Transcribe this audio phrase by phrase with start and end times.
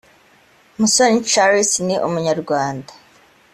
[0.79, 2.91] musoni charles ni umunyarwanda